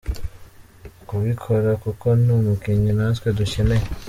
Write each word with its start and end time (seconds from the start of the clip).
kubikora 1.07 1.69
kuko 1.83 2.07
ni 2.23 2.31
umukinnyi 2.37 2.91
natwe 2.97 3.27
ducyeneye. 3.37 3.85